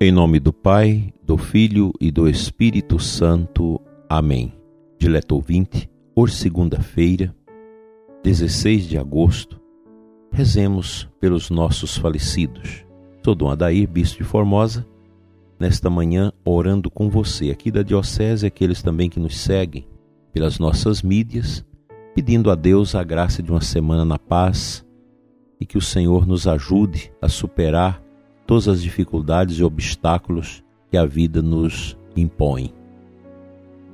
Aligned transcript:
Em 0.00 0.10
nome 0.10 0.40
do 0.40 0.52
Pai, 0.52 1.14
do 1.24 1.38
Filho 1.38 1.92
e 2.00 2.10
do 2.10 2.28
Espírito 2.28 2.98
Santo. 2.98 3.80
Amém. 4.08 4.52
Dileto 4.98 5.36
ouvinte, 5.36 5.88
hoje 6.16 6.34
segunda-feira, 6.34 7.32
16 8.24 8.88
de 8.88 8.98
agosto, 8.98 9.60
rezemos 10.32 11.08
pelos 11.20 11.48
nossos 11.48 11.96
falecidos. 11.96 12.84
Sou 13.24 13.36
Dom 13.36 13.48
Adair, 13.48 13.88
Bispo 13.88 14.18
de 14.18 14.24
Formosa, 14.24 14.84
nesta 15.60 15.88
manhã 15.88 16.32
orando 16.44 16.90
com 16.90 17.08
você 17.08 17.50
aqui 17.50 17.70
da 17.70 17.82
Diocese, 17.82 18.46
aqueles 18.46 18.82
também 18.82 19.08
que 19.08 19.20
nos 19.20 19.38
seguem 19.38 19.86
pelas 20.32 20.58
nossas 20.58 21.02
mídias, 21.02 21.64
pedindo 22.16 22.50
a 22.50 22.56
Deus 22.56 22.96
a 22.96 23.04
graça 23.04 23.40
de 23.40 23.50
uma 23.52 23.60
semana 23.60 24.04
na 24.04 24.18
paz 24.18 24.84
e 25.60 25.64
que 25.64 25.78
o 25.78 25.82
Senhor 25.82 26.26
nos 26.26 26.48
ajude 26.48 27.12
a 27.22 27.28
superar 27.28 28.03
todas 28.46 28.68
as 28.68 28.82
dificuldades 28.82 29.58
e 29.58 29.64
obstáculos 29.64 30.62
que 30.90 30.96
a 30.96 31.04
vida 31.04 31.42
nos 31.42 31.96
impõe. 32.16 32.72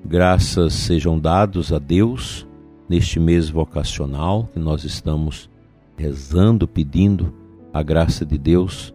Graças 0.04 0.72
sejam 0.74 1.18
dados 1.18 1.72
a 1.72 1.78
Deus 1.78 2.46
neste 2.88 3.20
mês 3.20 3.48
vocacional 3.48 4.48
que 4.52 4.58
nós 4.58 4.84
estamos 4.84 5.48
rezando, 5.96 6.66
pedindo 6.66 7.32
a 7.72 7.82
graça 7.82 8.24
de 8.24 8.36
Deus 8.36 8.94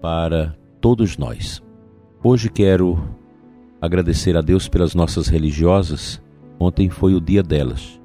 para 0.00 0.56
todos 0.80 1.16
nós. 1.16 1.62
Hoje 2.22 2.48
quero 2.48 2.98
agradecer 3.80 4.36
a 4.36 4.40
Deus 4.40 4.68
pelas 4.68 4.94
nossas 4.94 5.28
religiosas. 5.28 6.20
Ontem 6.58 6.90
foi 6.90 7.14
o 7.14 7.20
dia 7.20 7.42
delas, 7.42 8.00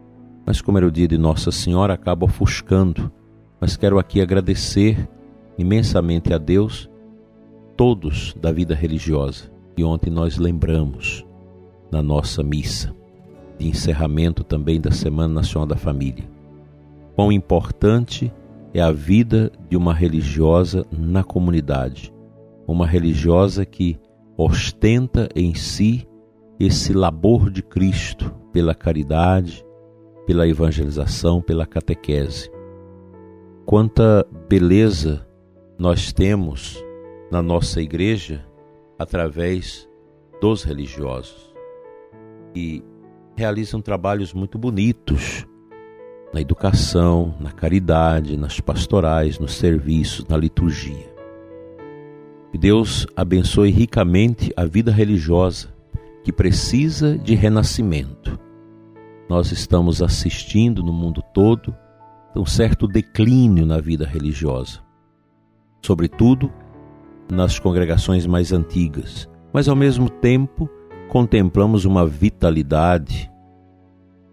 mas 0.46 0.62
como 0.62 0.78
era 0.78 0.88
o 0.88 0.92
dia 0.92 1.08
de 1.08 1.18
Nossa 1.18 1.52
Senhora, 1.52 1.94
acaba 1.94 2.26
ofuscando. 2.26 3.12
Mas 3.60 3.76
quero 3.76 3.98
aqui 3.98 4.22
agradecer 4.22 5.08
imensamente 5.58 6.34
a 6.34 6.38
Deus 6.38 6.90
todos 7.76 8.34
da 8.40 8.52
vida 8.52 8.76
religiosa 8.76 9.52
que 9.76 9.84
ontem 9.84 10.10
nós 10.10 10.38
lembramos 10.38 11.26
na 11.92 12.02
nossa 12.02 12.44
missa 12.44 12.94
de 13.58 13.68
encerramento 13.68 14.44
também 14.44 14.80
da 14.80 14.92
Semana 14.92 15.34
Nacional 15.34 15.68
da 15.68 15.76
Família. 15.76 16.30
Quão 17.16 17.32
importante 17.32 18.32
é 18.74 18.82
a 18.82 18.92
vida 18.92 19.52
de 19.70 19.78
uma 19.78 19.94
religiosa 19.94 20.86
na 20.92 21.24
comunidade, 21.24 22.14
uma 22.68 22.88
religiosa 22.88 23.66
que 23.66 24.00
ostenta 24.36 25.30
em 25.36 25.54
si 25.54 26.08
esse 26.60 26.94
labor 26.94 27.50
de 27.52 27.62
Cristo 27.62 28.34
pela 28.52 28.74
caridade, 28.74 29.64
pela 30.26 30.48
evangelização, 30.48 31.42
pela 31.42 31.66
catequese. 31.66 32.50
Quanta 33.66 34.26
beleza 34.50 35.26
nós 35.78 36.14
temos 36.14 36.84
na 37.32 37.42
nossa 37.42 37.82
igreja 37.82 38.46
através 38.98 39.90
dos 40.40 40.64
religiosos 40.64 41.54
e 42.56 42.84
realizam 43.36 43.82
trabalhos 43.82 44.34
muito 44.34 44.58
bonitos 44.58 45.46
na 46.34 46.42
educação, 46.42 47.36
na 47.40 47.52
caridade, 47.52 48.38
nas 48.38 48.60
pastorais, 48.60 49.40
nos 49.40 49.56
serviços, 49.56 50.28
na 50.28 50.38
liturgia. 50.38 51.14
Que 52.52 52.58
Deus 52.58 53.08
abençoe 53.16 53.72
ricamente 53.72 54.54
a 54.56 54.66
vida 54.66 54.92
religiosa 54.92 55.74
que 56.24 56.32
precisa 56.32 57.18
de 57.18 57.36
renascimento. 57.36 58.40
Nós 59.28 59.52
estamos 59.52 60.02
assistindo 60.02 60.84
no 60.84 60.94
mundo 60.94 61.22
todo 61.34 61.76
um 62.36 62.46
certo 62.46 62.88
declínio 62.88 63.66
na 63.66 63.80
vida 63.80 64.06
religiosa, 64.06 64.82
sobretudo 65.86 66.52
nas 67.32 67.60
congregações 67.60 68.26
mais 68.26 68.52
antigas, 68.52 69.30
mas 69.52 69.68
ao 69.68 69.76
mesmo 69.76 70.10
tempo 70.10 70.70
contemplamos 71.10 71.86
uma 71.86 72.08
vitalidade 72.08 73.30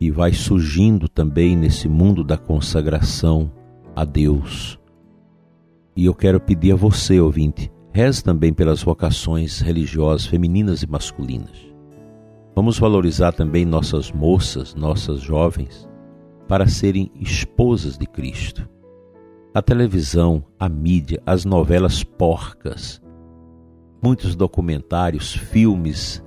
e 0.00 0.10
vai 0.10 0.32
surgindo 0.32 1.08
também 1.08 1.56
nesse 1.56 1.88
mundo 1.88 2.24
da 2.24 2.38
consagração 2.38 3.52
a 3.94 4.04
Deus. 4.04 4.78
E 5.94 6.06
eu 6.06 6.14
quero 6.14 6.40
pedir 6.40 6.72
a 6.72 6.76
você, 6.76 7.20
ouvinte, 7.20 7.70
reze 7.92 8.24
também 8.24 8.52
pelas 8.52 8.82
vocações 8.82 9.60
religiosas 9.60 10.26
femininas 10.26 10.82
e 10.82 10.86
masculinas. 10.86 11.70
Vamos 12.54 12.78
valorizar 12.78 13.32
também 13.32 13.64
nossas 13.64 14.10
moças, 14.10 14.74
nossas 14.74 15.20
jovens, 15.20 15.88
para 16.48 16.66
serem 16.66 17.10
esposas 17.14 17.98
de 17.98 18.06
Cristo. 18.06 18.68
A 19.52 19.60
televisão, 19.60 20.44
a 20.60 20.68
mídia, 20.68 21.20
as 21.26 21.44
novelas 21.44 22.04
porcas, 22.04 23.02
muitos 24.00 24.36
documentários, 24.36 25.34
filmes 25.34 26.24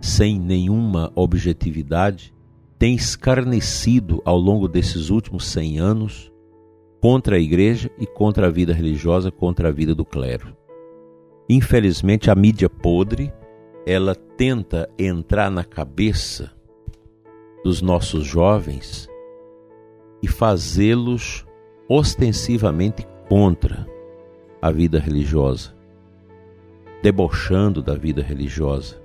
sem 0.00 0.40
nenhuma 0.40 1.12
objetividade 1.14 2.34
têm 2.76 2.96
escarnecido 2.96 4.20
ao 4.24 4.36
longo 4.36 4.66
desses 4.66 5.08
últimos 5.08 5.46
100 5.46 5.78
anos 5.78 6.32
contra 7.00 7.36
a 7.36 7.38
igreja 7.38 7.88
e 7.96 8.08
contra 8.08 8.48
a 8.48 8.50
vida 8.50 8.72
religiosa, 8.72 9.30
contra 9.30 9.68
a 9.68 9.72
vida 9.72 9.94
do 9.94 10.04
clero. 10.04 10.56
Infelizmente, 11.48 12.28
a 12.28 12.34
mídia 12.34 12.68
podre, 12.68 13.32
ela 13.86 14.16
tenta 14.16 14.90
entrar 14.98 15.48
na 15.48 15.62
cabeça 15.62 16.50
dos 17.62 17.80
nossos 17.80 18.26
jovens 18.26 19.08
e 20.20 20.26
fazê-los 20.26 21.46
ostensivamente 21.88 23.06
contra 23.28 23.86
a 24.60 24.70
vida 24.70 24.98
religiosa, 24.98 25.74
debochando 27.02 27.82
da 27.82 27.94
vida 27.94 28.22
religiosa. 28.22 29.02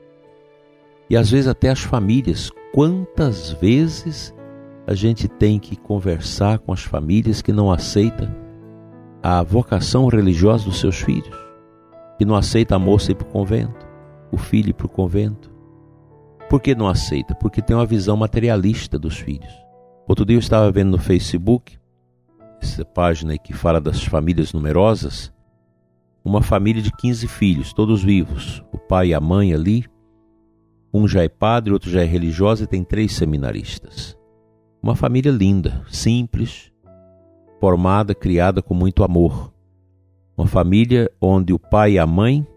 E 1.10 1.18
às 1.18 1.30
vezes 1.32 1.48
até 1.48 1.70
as 1.70 1.82
famílias, 1.82 2.52
quantas 2.74 3.52
vezes 3.52 4.34
a 4.88 4.94
gente 4.94 5.28
tem 5.28 5.60
que 5.60 5.76
conversar 5.76 6.60
com 6.60 6.72
as 6.72 6.82
famílias 6.82 7.42
que 7.42 7.52
não 7.52 7.72
aceitam 7.72 8.34
a 9.22 9.44
vocação 9.44 10.08
religiosa 10.08 10.66
dos 10.66 10.80
seus 10.80 11.02
filhos, 11.02 11.36
que 12.18 12.26
não 12.26 12.36
aceita 12.36 12.76
a 12.76 12.80
moça 12.80 13.12
ir 13.12 13.16
para 13.16 13.28
o 13.28 13.32
convento, 13.32 13.88
o 14.32 14.38
filho 14.38 14.70
ir 14.70 14.74
para 14.74 14.86
o 14.86 14.90
convento. 14.90 15.52
Por 16.50 16.62
que 16.62 16.74
não 16.74 16.88
aceita? 16.88 17.36
Porque 17.36 17.62
tem 17.62 17.76
uma 17.76 17.86
visão 17.86 18.16
materialista 18.16 18.98
dos 18.98 19.18
filhos. 19.18 19.54
Outro 20.08 20.26
dia 20.26 20.38
eu 20.38 20.40
estava 20.40 20.72
vendo 20.72 20.92
no 20.92 20.98
Facebook 20.98 21.79
essa 22.62 22.84
página 22.86 23.38
que 23.38 23.54
fala 23.54 23.80
das 23.80 24.04
famílias 24.04 24.54
numerosas, 24.54 25.34
uma 26.24 26.42
família 26.42 26.82
de 26.82 26.92
15 26.92 27.28
filhos, 27.28 27.74
todos 27.74 28.04
vivos, 28.04 28.64
o 28.72 28.78
pai 28.78 29.08
e 29.08 29.14
a 29.14 29.20
mãe 29.20 29.54
ali, 29.54 29.86
um 30.94 31.08
já 31.08 31.24
é 31.24 31.30
padre, 31.30 31.72
outro 31.72 31.90
já 31.90 32.02
é 32.02 32.06
religioso 32.06 32.64
e 32.64 32.68
tem 32.68 32.84
três 32.84 33.14
seminaristas. 33.14 34.18
Uma 34.82 34.96
família 34.96 35.32
linda, 35.32 35.84
simples, 35.90 36.72
formada, 37.60 38.16
criada 38.16 38.62
com 38.62 38.74
muito 38.74 39.04
amor. 39.04 39.54
Uma 40.38 40.48
família 40.48 41.12
onde 41.22 41.54
o 41.54 41.60
pai 41.60 41.94
e 41.94 42.00
a 42.00 42.08
mãe 42.08 42.48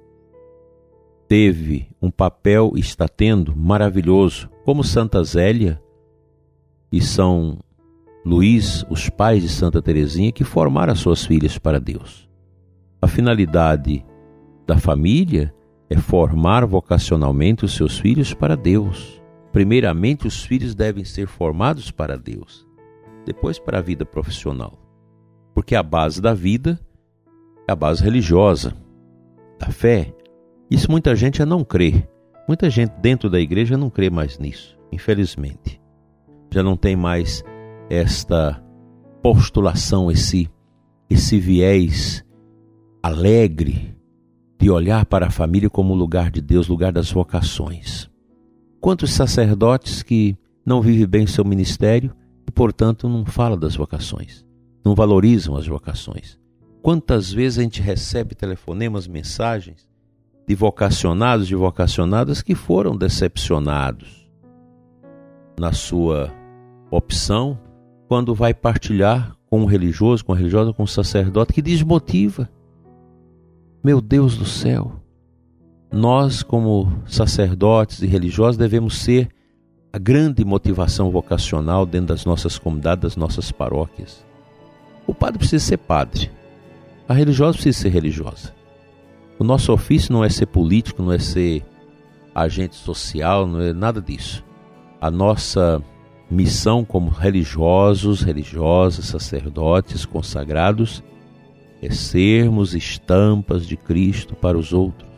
teve 1.28 1.88
um 2.00 2.10
papel 2.10 2.72
está 2.76 3.08
tendo 3.08 3.56
maravilhoso, 3.56 4.48
como 4.64 4.84
Santa 4.84 5.22
Zélia 5.24 5.82
e 6.90 7.00
São 7.00 7.58
Luís, 8.24 8.84
os 8.88 9.08
pais 9.08 9.42
de 9.42 9.48
Santa 9.48 9.82
Teresinha, 9.82 10.30
que 10.30 10.44
formaram 10.44 10.92
as 10.92 11.00
suas 11.00 11.24
filhas 11.24 11.58
para 11.58 11.80
Deus. 11.80 12.28
A 13.00 13.08
finalidade 13.08 14.04
da 14.64 14.78
família 14.78 15.52
é 15.90 15.96
formar 15.96 16.64
vocacionalmente 16.64 17.64
os 17.64 17.74
seus 17.74 17.98
filhos 17.98 18.32
para 18.32 18.56
Deus. 18.56 19.20
Primeiramente, 19.52 20.26
os 20.26 20.44
filhos 20.44 20.74
devem 20.74 21.04
ser 21.04 21.26
formados 21.26 21.90
para 21.90 22.16
Deus, 22.16 22.66
depois 23.26 23.58
para 23.58 23.78
a 23.78 23.82
vida 23.82 24.06
profissional. 24.06 24.78
Porque 25.52 25.74
a 25.74 25.82
base 25.82 26.22
da 26.22 26.32
vida 26.32 26.80
é 27.68 27.72
a 27.72 27.76
base 27.76 28.02
religiosa, 28.02 28.72
da 29.58 29.66
fé. 29.66 30.14
Isso 30.70 30.90
muita 30.90 31.14
gente 31.16 31.38
já 31.38 31.46
não 31.46 31.64
crê. 31.64 32.08
Muita 32.48 32.70
gente 32.70 32.92
dentro 33.00 33.28
da 33.28 33.40
igreja 33.40 33.76
não 33.76 33.90
crê 33.90 34.08
mais 34.10 34.38
nisso, 34.38 34.78
infelizmente. 34.90 35.80
Já 36.52 36.62
não 36.62 36.76
tem 36.76 36.96
mais 36.96 37.44
esta 37.92 38.58
postulação, 39.22 40.10
esse, 40.10 40.48
esse 41.10 41.38
viés 41.38 42.24
alegre 43.02 43.94
de 44.58 44.70
olhar 44.70 45.04
para 45.04 45.26
a 45.26 45.30
família 45.30 45.68
como 45.68 45.94
lugar 45.94 46.30
de 46.30 46.40
Deus, 46.40 46.68
lugar 46.68 46.90
das 46.90 47.12
vocações. 47.12 48.08
Quantos 48.80 49.12
sacerdotes 49.12 50.02
que 50.02 50.34
não 50.64 50.80
vivem 50.80 51.06
bem 51.06 51.26
seu 51.26 51.44
ministério 51.44 52.16
e, 52.48 52.50
portanto, 52.50 53.10
não 53.10 53.26
falam 53.26 53.58
das 53.58 53.76
vocações, 53.76 54.42
não 54.82 54.94
valorizam 54.94 55.54
as 55.54 55.66
vocações. 55.66 56.38
Quantas 56.80 57.30
vezes 57.30 57.58
a 57.58 57.62
gente 57.62 57.82
recebe 57.82 58.34
telefonemas, 58.34 59.06
mensagens 59.06 59.86
de 60.48 60.54
vocacionados 60.54 61.50
e 61.50 61.54
vocacionadas 61.54 62.40
que 62.40 62.54
foram 62.54 62.96
decepcionados 62.96 64.26
na 65.60 65.74
sua 65.74 66.32
opção 66.90 67.58
quando 68.12 68.34
vai 68.34 68.52
partilhar 68.52 69.34
com 69.48 69.62
um 69.62 69.64
religioso, 69.64 70.22
com 70.22 70.32
uma 70.32 70.36
religiosa, 70.36 70.74
com 70.74 70.82
um 70.82 70.86
sacerdote, 70.86 71.54
que 71.54 71.62
desmotiva. 71.62 72.46
Meu 73.82 74.02
Deus 74.02 74.36
do 74.36 74.44
céu, 74.44 75.00
nós, 75.90 76.42
como 76.42 76.92
sacerdotes 77.06 78.02
e 78.02 78.06
religiosos, 78.06 78.58
devemos 78.58 78.98
ser 78.98 79.30
a 79.90 79.98
grande 79.98 80.44
motivação 80.44 81.10
vocacional 81.10 81.86
dentro 81.86 82.08
das 82.08 82.26
nossas 82.26 82.58
comunidades, 82.58 83.00
das 83.00 83.16
nossas 83.16 83.50
paróquias. 83.50 84.22
O 85.06 85.14
padre 85.14 85.38
precisa 85.38 85.64
ser 85.64 85.78
padre, 85.78 86.30
a 87.08 87.14
religiosa 87.14 87.54
precisa 87.54 87.78
ser 87.78 87.88
religiosa. 87.88 88.54
O 89.38 89.42
nosso 89.42 89.72
ofício 89.72 90.12
não 90.12 90.22
é 90.22 90.28
ser 90.28 90.48
político, 90.48 91.02
não 91.02 91.12
é 91.12 91.18
ser 91.18 91.64
agente 92.34 92.76
social, 92.76 93.46
não 93.46 93.62
é 93.62 93.72
nada 93.72 94.02
disso. 94.02 94.44
A 95.00 95.10
nossa 95.10 95.82
missão 96.32 96.84
como 96.84 97.10
religiosos, 97.10 98.22
religiosas, 98.22 99.04
sacerdotes, 99.04 100.06
consagrados, 100.06 101.02
é 101.82 101.90
sermos 101.90 102.74
estampas 102.74 103.66
de 103.66 103.76
Cristo 103.76 104.34
para 104.34 104.56
os 104.56 104.72
outros, 104.72 105.08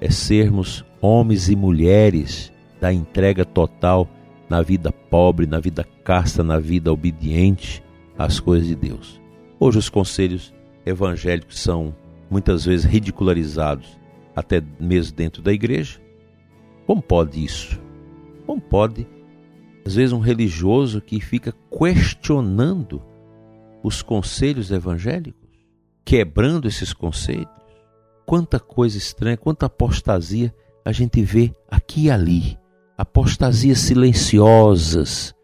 é 0.00 0.10
sermos 0.10 0.84
homens 1.00 1.48
e 1.48 1.56
mulheres 1.56 2.52
da 2.80 2.92
entrega 2.92 3.44
total 3.44 4.08
na 4.48 4.60
vida 4.62 4.92
pobre, 4.92 5.46
na 5.46 5.58
vida 5.58 5.86
casta, 6.04 6.42
na 6.42 6.58
vida 6.58 6.92
obediente 6.92 7.82
às 8.18 8.38
coisas 8.38 8.68
de 8.68 8.74
Deus. 8.74 9.20
Hoje 9.58 9.78
os 9.78 9.88
conselhos 9.88 10.52
evangélicos 10.84 11.60
são 11.60 11.94
muitas 12.28 12.64
vezes 12.64 12.84
ridicularizados, 12.84 13.98
até 14.34 14.62
mesmo 14.78 15.16
dentro 15.16 15.40
da 15.40 15.52
igreja. 15.52 16.00
Como 16.86 17.00
pode 17.00 17.44
isso? 17.44 17.80
Como 18.46 18.60
pode, 18.60 19.06
às 19.90 19.96
vezes, 19.96 20.12
um 20.12 20.20
religioso 20.20 21.00
que 21.00 21.20
fica 21.20 21.52
questionando 21.76 23.02
os 23.82 24.02
conselhos 24.02 24.70
evangélicos, 24.70 25.50
quebrando 26.04 26.68
esses 26.68 26.92
conselhos? 26.92 27.48
Quanta 28.24 28.60
coisa 28.60 28.96
estranha, 28.96 29.36
quanta 29.36 29.66
apostasia 29.66 30.54
a 30.84 30.92
gente 30.92 31.20
vê 31.22 31.52
aqui 31.68 32.04
e 32.04 32.10
ali 32.10 32.56
apostasias 32.96 33.78
silenciosas, 33.78 35.34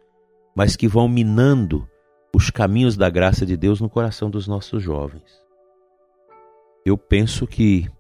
mas 0.55 0.77
que 0.77 0.87
vão 0.87 1.09
minando 1.09 1.89
os 2.33 2.49
caminhos 2.49 2.97
da 2.97 3.11
graça 3.11 3.45
de 3.45 3.57
Deus 3.57 3.81
no 3.81 3.91
coração 3.91 4.31
dos 4.31 4.47
nossos 4.47 4.81
jovens. 4.81 5.43
Eu 6.85 6.97
penso 6.97 7.49
que 7.49 7.91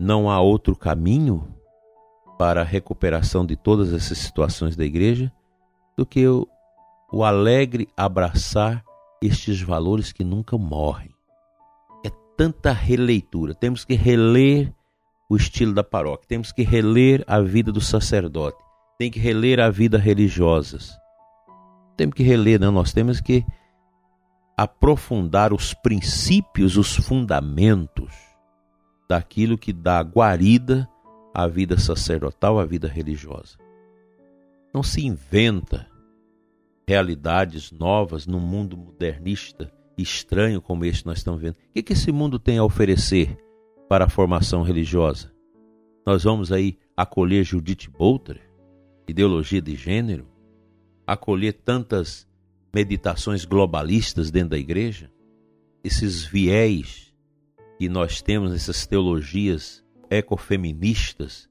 não 0.00 0.28
há 0.28 0.40
outro 0.40 0.74
caminho 0.74 1.54
para 2.36 2.62
a 2.62 2.64
recuperação 2.64 3.46
de 3.46 3.54
todas 3.54 3.92
essas 3.92 4.18
situações 4.18 4.74
da 4.74 4.84
igreja 4.84 5.32
do 6.02 6.06
que 6.06 6.26
o, 6.26 6.48
o 7.12 7.22
alegre 7.22 7.88
abraçar 7.96 8.84
estes 9.22 9.62
valores 9.62 10.10
que 10.10 10.24
nunca 10.24 10.58
morrem. 10.58 11.14
É 12.04 12.10
tanta 12.36 12.72
releitura, 12.72 13.54
temos 13.54 13.84
que 13.84 13.94
reler 13.94 14.74
o 15.30 15.36
estilo 15.36 15.72
da 15.72 15.84
paróquia, 15.84 16.26
temos 16.28 16.50
que 16.50 16.62
reler 16.62 17.24
a 17.28 17.40
vida 17.40 17.70
do 17.70 17.80
sacerdote, 17.80 18.58
tem 18.98 19.12
que 19.12 19.20
reler 19.20 19.60
a 19.60 19.70
vida 19.70 19.96
religiosas. 19.96 20.98
Temos 21.96 22.16
que 22.16 22.24
reler, 22.24 22.58
não, 22.58 22.72
nós 22.72 22.92
temos 22.92 23.20
que 23.20 23.44
aprofundar 24.56 25.52
os 25.52 25.72
princípios, 25.72 26.76
os 26.76 26.96
fundamentos 26.96 28.12
daquilo 29.08 29.56
que 29.56 29.72
dá 29.72 30.00
guarida 30.00 30.88
à 31.32 31.46
vida 31.46 31.78
sacerdotal, 31.78 32.58
à 32.58 32.64
vida 32.64 32.88
religiosa. 32.88 33.56
Não 34.74 34.82
se 34.82 35.06
inventa 35.06 35.91
realidades 36.86 37.70
novas 37.70 38.26
num 38.26 38.40
mundo 38.40 38.76
modernista 38.76 39.72
estranho 39.96 40.60
como 40.60 40.84
este 40.84 41.06
nós 41.06 41.18
estamos 41.18 41.40
vendo. 41.40 41.54
O 41.54 41.82
que, 41.82 41.92
esse 41.92 42.10
mundo 42.10 42.38
tem 42.38 42.58
a 42.58 42.64
oferecer? 42.64 43.36
para 43.92 44.06
a 44.06 44.08
formação 44.08 44.62
religiosa. 44.62 45.30
Nós 46.06 46.24
vamos 46.24 46.50
aí 46.50 46.78
acolher 46.96 47.44
Judith 47.44 47.90
Butler, 47.90 48.40
ideologia 49.06 49.60
de 49.60 49.76
gênero, 49.76 50.26
acolher 51.06 51.52
tantas 51.52 52.26
meditações 52.74 53.44
globalistas 53.44 54.30
dentro 54.30 54.48
da 54.48 54.58
igreja, 54.58 55.12
esses 55.84 56.24
viés 56.24 57.12
que 57.78 57.86
nós 57.86 58.22
temos, 58.22 58.54
essas 58.54 58.86
teologias 58.86 59.84
ecofeministas 60.08 61.46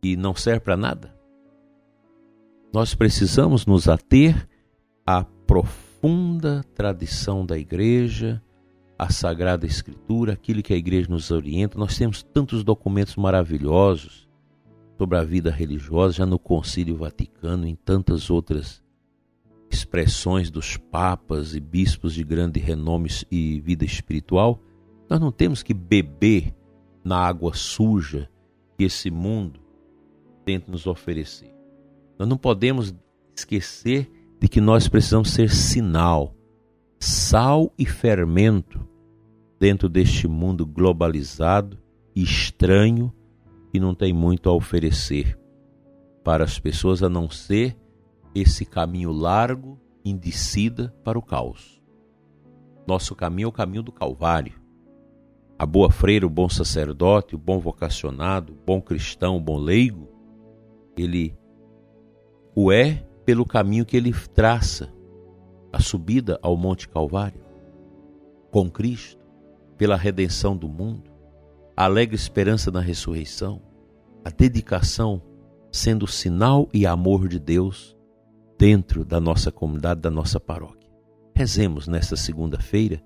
que 0.00 0.14
não 0.14 0.36
servem 0.36 0.62
para 0.62 0.76
nada. 0.76 1.20
Nós 2.72 2.94
precisamos 2.94 3.66
nos 3.66 3.88
ater 3.88 4.48
à 5.06 5.24
profunda 5.46 6.64
tradição 6.74 7.44
da 7.44 7.58
igreja, 7.58 8.42
a 8.98 9.10
Sagrada 9.10 9.66
Escritura, 9.66 10.32
aquilo 10.32 10.62
que 10.62 10.72
a 10.72 10.76
igreja 10.76 11.08
nos 11.10 11.30
orienta. 11.30 11.78
Nós 11.78 11.96
temos 11.96 12.22
tantos 12.22 12.62
documentos 12.62 13.16
maravilhosos 13.16 14.28
sobre 14.96 15.18
a 15.18 15.24
vida 15.24 15.50
religiosa, 15.50 16.18
já 16.18 16.26
no 16.26 16.38
Concílio 16.38 16.96
Vaticano, 16.96 17.66
em 17.66 17.74
tantas 17.74 18.30
outras 18.30 18.82
expressões 19.68 20.50
dos 20.50 20.76
papas 20.76 21.54
e 21.54 21.60
bispos 21.60 22.14
de 22.14 22.22
grande 22.22 22.60
renome 22.60 23.08
e 23.30 23.58
vida 23.60 23.84
espiritual. 23.84 24.60
Nós 25.08 25.18
não 25.18 25.32
temos 25.32 25.62
que 25.62 25.74
beber 25.74 26.54
na 27.04 27.16
água 27.18 27.52
suja 27.54 28.30
que 28.78 28.84
esse 28.84 29.10
mundo 29.10 29.60
tenta 30.44 30.70
nos 30.70 30.86
oferecer. 30.86 31.52
Nós 32.18 32.28
não 32.28 32.36
podemos 32.36 32.94
esquecer 33.34 34.08
de 34.42 34.48
que 34.48 34.60
nós 34.60 34.88
precisamos 34.88 35.30
ser 35.30 35.50
sinal, 35.50 36.34
sal 36.98 37.72
e 37.78 37.86
fermento 37.86 38.84
dentro 39.56 39.88
deste 39.88 40.26
mundo 40.26 40.66
globalizado 40.66 41.78
e 42.12 42.24
estranho 42.24 43.14
e 43.72 43.78
não 43.78 43.94
tem 43.94 44.12
muito 44.12 44.50
a 44.50 44.52
oferecer 44.52 45.38
para 46.24 46.42
as 46.42 46.58
pessoas 46.58 47.04
a 47.04 47.08
não 47.08 47.30
ser 47.30 47.78
esse 48.34 48.66
caminho 48.66 49.12
largo, 49.12 49.78
indicida 50.04 50.92
para 51.04 51.16
o 51.16 51.22
caos. 51.22 51.80
Nosso 52.84 53.14
caminho 53.14 53.46
é 53.46 53.48
o 53.48 53.52
caminho 53.52 53.84
do 53.84 53.92
Calvário. 53.92 54.60
A 55.56 55.64
boa 55.64 55.88
freira, 55.88 56.26
o 56.26 56.30
bom 56.30 56.48
sacerdote, 56.48 57.36
o 57.36 57.38
bom 57.38 57.60
vocacionado, 57.60 58.54
o 58.54 58.56
bom 58.56 58.82
cristão, 58.82 59.36
o 59.36 59.40
bom 59.40 59.56
leigo, 59.56 60.08
ele 60.96 61.32
o 62.56 62.72
é 62.72 63.06
pelo 63.24 63.46
caminho 63.46 63.84
que 63.84 63.96
ele 63.96 64.12
traça, 64.34 64.92
a 65.72 65.80
subida 65.80 66.38
ao 66.42 66.56
Monte 66.56 66.88
Calvário, 66.88 67.40
com 68.50 68.70
Cristo 68.70 69.22
pela 69.78 69.96
redenção 69.96 70.56
do 70.56 70.68
mundo, 70.68 71.10
a 71.76 71.84
alegre 71.84 72.14
esperança 72.14 72.70
na 72.70 72.80
ressurreição, 72.80 73.62
a 74.24 74.30
dedicação 74.30 75.22
sendo 75.70 76.06
sinal 76.06 76.68
e 76.72 76.86
amor 76.86 77.26
de 77.26 77.38
Deus 77.38 77.96
dentro 78.58 79.04
da 79.04 79.18
nossa 79.18 79.50
comunidade, 79.50 80.00
da 80.00 80.10
nossa 80.10 80.38
paróquia. 80.38 80.88
Rezemos 81.34 81.88
nesta 81.88 82.14
segunda-feira 82.14 83.02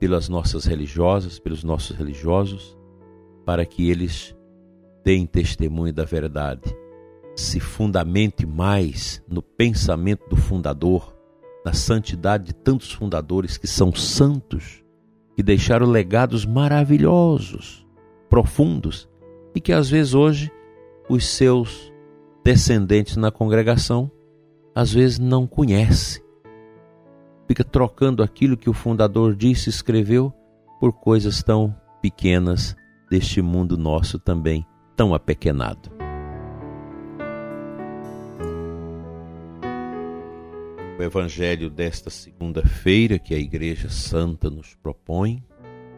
pelas 0.00 0.28
nossas 0.28 0.64
religiosas, 0.64 1.38
pelos 1.38 1.62
nossos 1.62 1.94
religiosos, 1.94 2.76
para 3.44 3.66
que 3.66 3.88
eles 3.88 4.34
deem 5.04 5.26
testemunho 5.26 5.92
da 5.92 6.04
verdade, 6.04 6.74
se 7.34 7.60
fundamente 7.60 8.46
mais 8.46 9.22
no 9.28 9.42
pensamento 9.42 10.28
do 10.28 10.36
fundador, 10.36 11.16
na 11.64 11.72
santidade 11.72 12.44
de 12.44 12.54
tantos 12.54 12.92
fundadores 12.92 13.56
que 13.56 13.66
são 13.66 13.94
santos 13.94 14.82
que 15.34 15.42
deixaram 15.42 15.86
legados 15.86 16.44
maravilhosos, 16.44 17.86
profundos, 18.28 19.08
e 19.54 19.60
que 19.60 19.72
às 19.72 19.88
vezes 19.88 20.14
hoje 20.14 20.50
os 21.08 21.26
seus 21.26 21.92
descendentes 22.44 23.16
na 23.16 23.30
congregação 23.30 24.10
às 24.74 24.92
vezes 24.92 25.18
não 25.18 25.46
conhecem. 25.46 26.22
Fica 27.46 27.64
trocando 27.64 28.22
aquilo 28.22 28.56
que 28.56 28.70
o 28.70 28.74
fundador 28.74 29.34
disse 29.34 29.68
e 29.68 29.70
escreveu 29.70 30.32
por 30.80 30.92
coisas 30.92 31.42
tão 31.42 31.74
pequenas 32.00 32.74
deste 33.10 33.42
mundo 33.42 33.76
nosso 33.76 34.18
também 34.18 34.66
tão 34.96 35.14
apequenado. 35.14 36.01
O 41.02 41.04
evangelho 41.04 41.68
desta 41.68 42.10
segunda-feira 42.10 43.18
que 43.18 43.34
a 43.34 43.36
Igreja 43.36 43.90
Santa 43.90 44.48
nos 44.48 44.76
propõe 44.76 45.42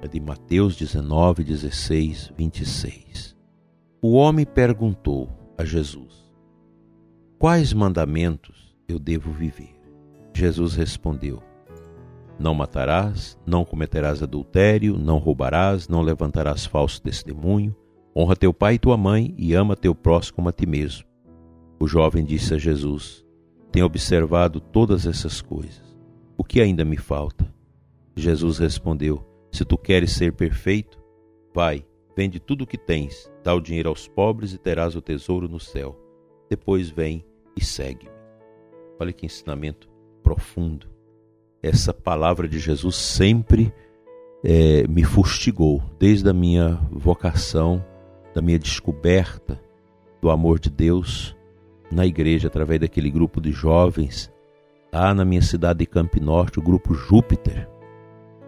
é 0.01 0.09
de 0.09 0.19
Mateus 0.19 0.77
19, 0.77 1.45
16, 1.45 2.33
26. 2.35 3.37
O 4.01 4.15
homem 4.15 4.47
perguntou 4.47 5.29
a 5.59 5.65
Jesus: 5.67 6.33
Quais 7.39 7.75
mandamentos 7.75 8.75
eu 8.89 8.99
devo 8.99 9.31
viver? 9.31 9.79
Jesus 10.33 10.75
respondeu: 10.75 11.43
Não 12.39 12.55
matarás, 12.55 13.39
não 13.45 13.63
cometerás 13.63 14.23
adultério, 14.23 14.97
não 14.97 15.19
roubarás, 15.19 15.87
não 15.87 16.01
levantarás 16.01 16.65
falso 16.65 17.03
testemunho, 17.03 17.77
honra 18.17 18.35
teu 18.35 18.55
pai 18.55 18.77
e 18.77 18.79
tua 18.79 18.97
mãe 18.97 19.35
e 19.37 19.53
ama 19.53 19.77
teu 19.77 19.95
próximo 19.95 20.37
como 20.37 20.49
a 20.49 20.53
ti 20.53 20.65
mesmo. 20.65 21.05
O 21.79 21.87
jovem 21.87 22.25
disse 22.25 22.55
a 22.55 22.59
Jesus: 22.59 23.24
tenho 23.75 23.87
observado 23.87 24.61
todas 24.61 25.05
essas 25.07 25.43
coisas. 25.43 25.83
O 26.37 26.43
que 26.43 26.61
ainda 26.61 26.85
me 26.85 26.97
falta? 26.97 27.53
Jesus 28.17 28.59
respondeu: 28.59 29.23
Se 29.51 29.65
tu 29.65 29.77
queres 29.77 30.13
ser 30.13 30.33
perfeito, 30.33 30.99
vai, 31.53 31.85
Vende 32.17 32.39
tudo 32.39 32.63
o 32.63 32.67
que 32.67 32.79
tens, 32.79 33.31
dá 33.43 33.53
o 33.53 33.61
dinheiro 33.61 33.89
aos 33.89 34.07
pobres 34.07 34.53
e 34.53 34.59
terás 34.59 34.95
o 34.95 35.03
tesouro 35.03 35.49
no 35.49 35.59
céu. 35.59 35.99
Depois 36.49 36.89
vem 36.89 37.25
e 37.57 37.65
segue-me. 37.65 38.11
Olha 39.01 39.13
que 39.13 39.27
ensinamento 39.27 39.89
profundo. 40.23 40.87
Essa 41.61 41.93
palavra 41.93 42.47
de 42.47 42.59
Jesus 42.59 42.95
sempre 42.95 43.73
é, 44.45 44.87
me 44.87 45.03
fustigou, 45.03 45.83
desde 45.99 46.29
a 46.29 46.33
minha 46.33 46.75
vocação, 46.93 47.85
da 48.33 48.41
minha 48.41 48.59
descoberta 48.59 49.61
do 50.21 50.31
amor 50.31 50.61
de 50.61 50.71
Deus 50.71 51.34
na 51.95 52.05
igreja, 52.05 52.49
através 52.49 52.81
daquele 52.81 53.11
grupo 53.11 53.41
de 53.41 53.53
jovens, 53.53 54.31
lá 54.93 55.15
na 55.15 55.25
minha 55.25 55.43
cidade 55.43 55.79
de 55.81 55.87
Campo 55.87 56.21
Norte, 56.21 56.59
o 56.59 56.63
grupo 56.63 56.95
Júpiter, 56.95 57.69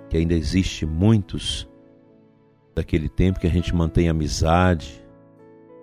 que 0.09 0.17
ainda 0.17 0.35
existe 0.35 0.85
muitos 0.85 1.69
daquele 2.75 3.09
tempo 3.09 3.41
que 3.41 3.47
a 3.47 3.51
gente 3.51 3.75
mantém 3.75 4.09
amizade, 4.09 5.03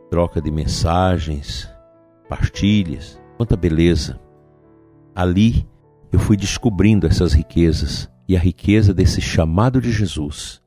troca 0.09 0.39
de 0.39 0.51
mensagens, 0.51 1.69
partilhas, 2.29 3.19
quanta 3.35 3.57
beleza. 3.57 4.19
Ali 5.15 5.67
eu 6.11 6.19
fui 6.19 6.37
descobrindo 6.37 7.07
essas 7.07 7.33
riquezas. 7.33 8.09
E 8.27 8.37
a 8.37 8.39
riqueza 8.39 8.93
desse 8.93 9.19
chamado 9.19 9.81
de 9.81 9.91
Jesus, 9.91 10.61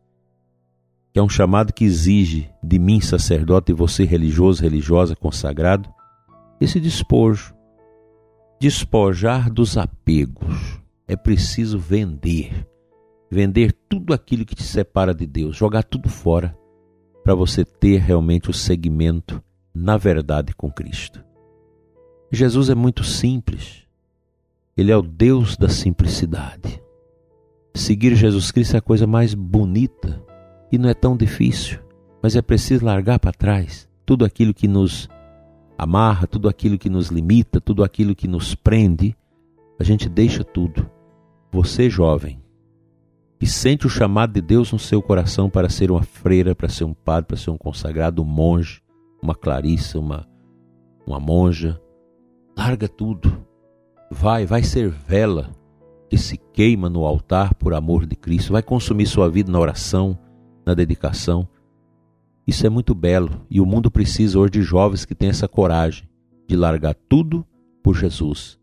que 1.11 1.19
é 1.19 1.23
um 1.23 1.29
chamado 1.29 1.73
que 1.73 1.85
exige 1.85 2.51
de 2.63 2.79
mim, 2.79 3.01
sacerdote, 3.01 3.73
e 3.73 3.75
você, 3.75 4.05
religioso, 4.05 4.63
religiosa, 4.63 5.17
consagrado, 5.17 5.89
esse 6.61 6.81
despojo. 6.81 7.55
Despojar 8.61 9.51
dos 9.51 9.77
apegos. 9.77 10.81
É 11.07 11.17
preciso 11.17 11.79
vender 11.79 12.67
vender 13.31 13.73
tudo 13.89 14.13
aquilo 14.13 14.45
que 14.45 14.55
te 14.55 14.63
separa 14.63 15.15
de 15.15 15.27
Deus, 15.27 15.57
jogar 15.57 15.83
tudo 15.83 16.09
fora, 16.09 16.57
para 17.25 17.35
você 17.35 17.65
ter 17.65 17.99
realmente 17.99 18.51
o 18.51 18.53
segmento 18.53 19.43
na 19.75 19.97
verdade 19.97 20.55
com 20.55 20.71
Cristo. 20.71 21.25
Jesus 22.31 22.71
é 22.71 22.75
muito 22.75 23.05
simples. 23.05 23.85
Ele 24.77 24.93
é 24.93 24.97
o 24.97 25.03
Deus 25.03 25.57
da 25.57 25.69
simplicidade. 25.69 26.83
Seguir 27.75 28.15
Jesus 28.15 28.51
Cristo 28.51 28.75
é 28.75 28.79
a 28.79 28.83
coisa 28.83 29.07
mais 29.07 29.35
bonita 29.35 30.23
e 30.71 30.79
não 30.79 30.89
é 30.89 30.95
tão 30.95 31.17
difícil, 31.17 31.79
mas 32.23 32.37
é 32.37 32.43
preciso 32.43 32.85
largar 32.85 33.19
para 33.19 33.33
trás 33.33 33.89
tudo 34.05 34.25
aquilo 34.25 34.55
que 34.55 34.69
nos 34.69 35.09
amarra, 35.79 36.27
tudo 36.27 36.49
aquilo 36.49 36.79
que 36.79 36.89
nos 36.89 37.09
limita, 37.09 37.61
tudo 37.61 37.85
aquilo 37.85 38.15
que 38.15 38.29
nos 38.29 38.55
prende. 38.55 39.17
A 39.79 39.85
gente 39.85 40.09
deixa 40.09 40.43
tudo. 40.43 40.89
Você, 41.53 41.89
jovem, 41.89 42.41
e 43.41 43.47
sente 43.47 43.87
o 43.87 43.91
chamado 43.91 44.33
de 44.33 44.41
Deus 44.41 44.73
no 44.73 44.79
seu 44.79 45.03
coração 45.03 45.51
para 45.51 45.69
ser 45.69 45.91
uma 45.91 46.03
freira, 46.03 46.55
para 46.55 46.69
ser 46.69 46.85
um 46.85 46.95
padre, 46.95 47.29
para 47.29 47.37
ser 47.37 47.51
um 47.51 47.59
consagrado, 47.59 48.23
um 48.23 48.25
monge, 48.25 48.83
uma 49.23 49.35
clarissa, 49.35 49.99
uma, 49.99 50.27
uma 51.07 51.21
monja, 51.21 51.81
larga 52.57 52.89
tudo. 52.89 53.45
Vai, 54.11 54.47
vai 54.47 54.63
ser 54.63 54.89
vela 54.89 55.51
que 56.09 56.17
se 56.17 56.39
queima 56.53 56.89
no 56.89 57.05
altar 57.05 57.55
por 57.55 57.75
amor 57.75 58.07
de 58.07 58.17
Cristo, 58.17 58.53
vai 58.53 58.63
consumir 58.63 59.07
sua 59.07 59.29
vida 59.29 59.51
na 59.51 59.59
oração, 59.59 60.19
na 60.65 60.73
dedicação. 60.73 61.47
Isso 62.47 62.65
é 62.65 62.71
muito 62.71 62.95
belo 62.95 63.45
e 63.51 63.61
o 63.61 63.67
mundo 63.67 63.91
precisa 63.91 64.39
hoje 64.39 64.53
de 64.53 64.63
jovens 64.63 65.05
que 65.05 65.15
têm 65.15 65.31
essa 65.31 65.49
coragem 65.49 66.09
de 66.49 66.55
largar 66.55 66.95
tudo 67.09 67.45
por 67.83 67.97
Jesus 67.97 68.59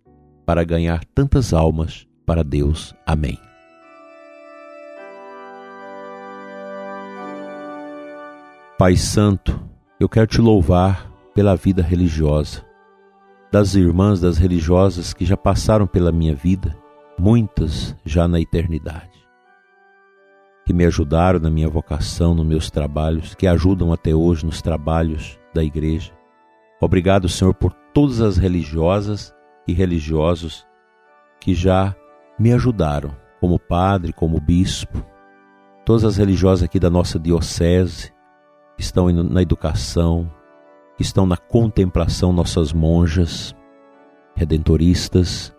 para 0.46 0.64
ganhar 0.64 1.04
tantas 1.04 1.54
almas 1.54 2.08
para 2.26 2.44
Deus. 2.44 2.96
Amém. 3.06 3.38
Pai 8.78 8.96
Santo, 8.96 9.60
eu 10.00 10.10
quero 10.10 10.28
te 10.28 10.42
louvar 10.42 11.12
pela 11.34 11.56
vida 11.56 11.82
religiosa, 11.82 12.66
das 13.52 13.76
irmãs 13.76 14.20
das 14.20 14.38
religiosas 14.38 15.14
que 15.14 15.26
já 15.26 15.38
passaram 15.38 15.86
pela 15.86 16.12
minha 16.12 16.36
vida, 16.36 16.76
muitas 17.18 17.96
já 18.06 18.28
na 18.28 18.40
eternidade, 18.40 19.13
que 20.66 20.74
me 20.74 20.86
ajudaram 20.86 21.40
na 21.40 21.50
minha 21.50 21.68
vocação, 21.68 22.34
nos 22.34 22.46
meus 22.46 22.72
trabalhos, 22.72 23.36
que 23.36 23.48
ajudam 23.48 23.92
até 23.92 24.14
hoje 24.16 24.46
nos 24.46 24.62
trabalhos 24.62 25.40
da 25.54 25.64
igreja. 25.64 26.12
Obrigado, 26.80 27.28
Senhor, 27.30 27.54
por 27.54 27.74
todas 27.94 28.22
as 28.22 28.38
religiosas 28.38 29.34
e 29.68 29.74
religiosos 29.74 30.66
que 31.40 31.54
já 31.54 31.96
me 32.40 32.54
ajudaram, 32.54 33.16
como 33.40 33.60
padre, 33.60 34.14
como 34.14 34.40
bispo, 34.40 35.06
todas 35.86 36.04
as 36.04 36.18
religiosas 36.18 36.64
aqui 36.64 36.80
da 36.80 36.90
nossa 36.90 37.20
diocese, 37.20 38.14
estão 38.78 39.12
na 39.12 39.42
educação, 39.42 40.32
estão 41.00 41.26
na 41.26 41.38
contemplação 41.38 42.32
nossas 42.32 42.72
monjas 42.74 43.56
redentoristas, 44.36 45.56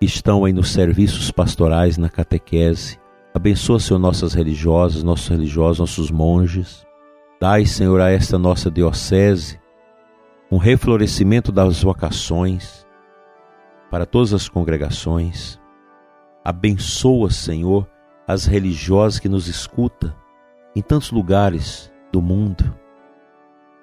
estão 0.00 0.44
aí 0.44 0.52
nos 0.52 0.70
serviços 0.70 1.30
pastorais, 1.30 1.96
na 1.96 2.08
catequese. 2.08 2.98
Abençoa, 3.38 3.78
Senhor, 3.78 4.00
nossas 4.00 4.34
religiosas, 4.34 5.04
nossos 5.04 5.28
religiosos, 5.28 5.78
nossos 5.78 6.10
monges. 6.10 6.84
Dai, 7.40 7.64
Senhor, 7.66 8.00
a 8.00 8.10
esta 8.10 8.36
nossa 8.36 8.68
diocese 8.68 9.60
um 10.50 10.56
reflorescimento 10.56 11.52
das 11.52 11.80
vocações 11.84 12.84
para 13.92 14.04
todas 14.04 14.34
as 14.34 14.48
congregações. 14.48 15.56
Abençoa, 16.44 17.30
Senhor, 17.30 17.88
as 18.26 18.44
religiosas 18.44 19.20
que 19.20 19.28
nos 19.28 19.46
escutam 19.46 20.12
em 20.74 20.82
tantos 20.82 21.12
lugares 21.12 21.92
do 22.10 22.20
mundo. 22.20 22.76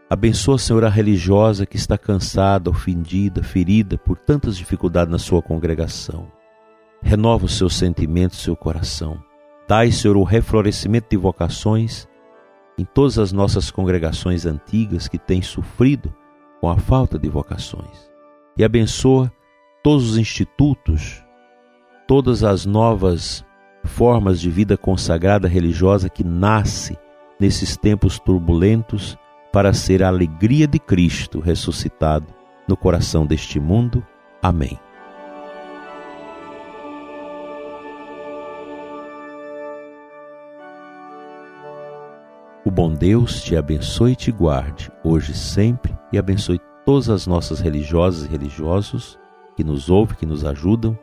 Abençoa, 0.09 0.57
Senhor, 0.57 0.83
a 0.83 0.89
religiosa 0.89 1.65
que 1.65 1.77
está 1.77 1.97
cansada, 1.97 2.69
ofendida, 2.69 3.41
ferida 3.41 3.97
por 3.97 4.17
tantas 4.17 4.57
dificuldades 4.57 5.13
na 5.13 5.17
sua 5.17 5.41
congregação. 5.41 6.29
Renova 7.01 7.45
os 7.45 7.57
seus 7.57 7.74
sentimentos, 7.74 8.39
seu 8.39 8.53
coração. 8.53 9.24
Dai, 9.67 9.91
Senhor, 9.91 10.15
o 10.15 10.24
reflorescimento 10.24 11.07
de 11.10 11.17
vocações 11.17 12.07
em 12.77 12.86
todas 12.86 13.17
as 13.17 13.31
nossas 13.31 13.72
congregações 13.72 14.45
antigas 14.45 15.07
que 15.07 15.17
têm 15.17 15.41
sofrido 15.41 16.13
com 16.62 16.69
a 16.69 16.77
falta 16.77 17.17
de 17.17 17.29
vocações. 17.29 18.10
E 18.57 18.63
abençoa 18.63 19.31
todos 19.84 20.12
os 20.12 20.17
institutos, 20.17 21.24
todas 22.07 22.43
as 22.43 22.65
novas 22.65 23.45
formas 23.84 24.39
de 24.39 24.50
vida 24.50 24.77
consagrada 24.77 25.48
religiosa 25.48 26.10
que 26.10 26.24
nasce 26.24 26.98
nesses 27.39 27.77
tempos 27.77 28.19
turbulentos 28.19 29.17
para 29.51 29.74
ser 29.74 30.03
a 30.03 30.07
alegria 30.07 30.67
de 30.67 30.79
Cristo 30.79 31.39
ressuscitado 31.39 32.27
no 32.67 32.75
coração 32.75 33.25
deste 33.25 33.60
mundo. 33.60 34.05
Amém. 34.41 34.79
Bom 42.75 42.94
Deus 42.94 43.41
te 43.41 43.55
abençoe 43.55 44.12
e 44.12 44.15
te 44.17 44.34
guarde, 44.34 44.91
hoje 45.01 45.32
e 45.32 45.36
sempre, 45.36 45.98
e 46.12 46.17
abençoe 46.17 46.60
todas 46.86 47.10
as 47.10 47.25
nossas 47.25 47.62
religiosas 47.62 48.25
e 48.25 48.27
religiosos 48.27 49.17
que 49.55 49.63
nos 49.63 49.89
ouvem, 49.89 50.17
que 50.17 50.25
nos 50.25 50.44
ajudam. 50.44 51.00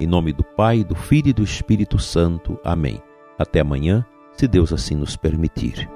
Em 0.00 0.06
nome 0.06 0.32
do 0.32 0.42
Pai, 0.42 0.82
do 0.82 0.96
Filho 0.96 1.28
e 1.28 1.32
do 1.32 1.44
Espírito 1.44 1.96
Santo. 1.96 2.58
Amém. 2.64 3.00
Até 3.38 3.60
amanhã 3.60 4.04
se 4.32 4.48
Deus 4.48 4.72
assim 4.72 4.96
nos 4.96 5.16
permitir. 5.16 5.88